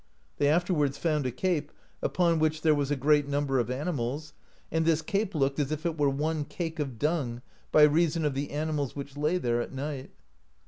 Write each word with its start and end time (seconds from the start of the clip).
They 0.37 0.47
afterwards 0.47 0.97
found 0.97 1.27
a 1.27 1.31
cape, 1.31 1.71
upon 2.01 2.39
which 2.39 2.61
there 2.63 2.73
was 2.73 2.89
a 2.89 2.95
great 2.95 3.27
number 3.27 3.59
of 3.59 3.69
animals, 3.69 4.33
and 4.71 4.83
this 4.83 4.99
cape 5.03 5.35
looked 5.35 5.59
as 5.59 5.71
if 5.71 5.85
it 5.85 5.95
were 5.95 6.09
one 6.09 6.43
cake 6.43 6.79
of 6.79 6.97
dung, 6.97 7.43
by 7.71 7.83
reason 7.83 8.25
of 8.25 8.33
the 8.33 8.49
animals 8.49 8.95
which 8.95 9.15
lay 9.15 9.37
there 9.37 9.61
at 9.61 9.71
night. 9.73 10.09